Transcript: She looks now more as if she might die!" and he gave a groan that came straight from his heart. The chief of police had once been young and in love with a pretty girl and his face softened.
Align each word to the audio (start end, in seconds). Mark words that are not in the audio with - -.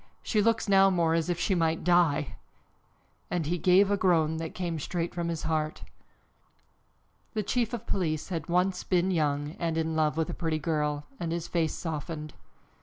She 0.23 0.41
looks 0.41 0.67
now 0.67 0.89
more 0.89 1.13
as 1.13 1.29
if 1.29 1.39
she 1.39 1.53
might 1.53 1.83
die!" 1.83 2.35
and 3.29 3.45
he 3.45 3.59
gave 3.59 3.91
a 3.91 3.97
groan 3.97 4.37
that 4.37 4.55
came 4.55 4.79
straight 4.79 5.13
from 5.13 5.27
his 5.29 5.43
heart. 5.43 5.83
The 7.35 7.43
chief 7.43 7.71
of 7.71 7.85
police 7.85 8.29
had 8.29 8.49
once 8.49 8.83
been 8.83 9.11
young 9.11 9.51
and 9.59 9.77
in 9.77 9.95
love 9.95 10.17
with 10.17 10.31
a 10.31 10.33
pretty 10.33 10.57
girl 10.57 11.05
and 11.19 11.31
his 11.31 11.47
face 11.47 11.75
softened. 11.75 12.33